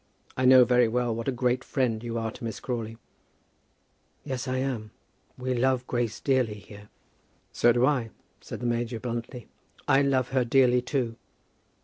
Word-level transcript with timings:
I 0.35 0.45
know 0.45 0.65
very 0.65 0.87
well 0.87 1.13
what 1.13 1.27
a 1.27 1.31
great 1.31 1.63
friend 1.63 2.03
you 2.03 2.17
are 2.17 2.31
to 2.31 2.43
Miss 2.43 2.59
Crawley." 2.59 2.97
"Yes, 4.23 4.47
I 4.47 4.57
am. 4.57 4.89
We 5.37 5.53
love 5.53 5.85
Grace 5.85 6.19
dearly 6.19 6.55
here." 6.55 6.89
"So 7.53 7.71
do 7.71 7.85
I," 7.85 8.09
said 8.39 8.61
the 8.61 8.65
major, 8.65 8.99
bluntly; 8.99 9.47
"I 9.87 10.01
love 10.01 10.29
her 10.29 10.43
dearly, 10.43 10.81
too." 10.81 11.17